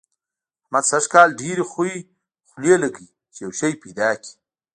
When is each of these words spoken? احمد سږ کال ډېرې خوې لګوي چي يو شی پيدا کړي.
احمد 0.63 0.85
سږ 0.91 1.03
کال 1.13 1.29
ډېرې 1.41 1.63
خوې 1.71 1.93
لګوي 2.83 3.07
چي 3.33 3.39
يو 3.45 3.51
شی 3.59 3.73
پيدا 3.83 4.09
کړي. 4.21 4.33